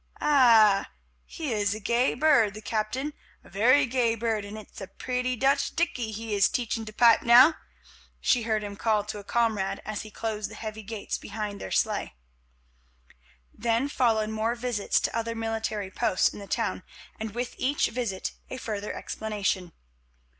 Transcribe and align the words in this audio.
"Ah, 0.19 0.89
he 1.25 1.53
is 1.53 1.75
a 1.75 1.79
gay 1.79 2.15
bird, 2.15 2.55
the 2.55 2.61
captain, 2.63 3.13
a 3.43 3.49
very 3.51 3.85
gay 3.85 4.15
bird, 4.15 4.43
and 4.43 4.57
it's 4.57 4.81
a 4.81 4.87
pretty 4.87 5.35
Dutch 5.35 5.75
dickey 5.75 6.11
he 6.11 6.33
is 6.33 6.49
teaching 6.49 6.85
to 6.85 6.91
pipe 6.91 7.21
now," 7.21 7.53
she 8.19 8.41
heard 8.41 8.63
him 8.63 8.75
call 8.75 9.03
to 9.03 9.19
a 9.19 9.23
comrade 9.23 9.79
as 9.85 10.01
he 10.01 10.09
closed 10.09 10.49
the 10.49 10.55
heavy 10.55 10.81
gates 10.81 11.19
behind 11.19 11.61
their 11.61 11.69
sleigh. 11.69 12.15
Then 13.53 13.87
followed 13.87 14.29
more 14.31 14.55
visits 14.55 14.99
to 15.01 15.15
other 15.15 15.35
military 15.35 15.91
posts 15.91 16.29
in 16.29 16.39
the 16.39 16.47
town, 16.47 16.81
and 17.19 17.35
with 17.35 17.53
each 17.59 17.89
visit 17.89 18.31
a 18.49 18.57
further 18.57 18.91
explanation. 18.93 19.71